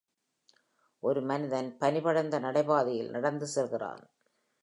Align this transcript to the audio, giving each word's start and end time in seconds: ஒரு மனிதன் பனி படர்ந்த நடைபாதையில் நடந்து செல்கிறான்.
ஒரு 1.03 1.21
மனிதன் 1.21 1.77
பனி 1.77 1.99
படர்ந்த 2.01 2.39
நடைபாதையில் 2.39 3.09
நடந்து 3.09 3.47
செல்கிறான். 3.47 4.03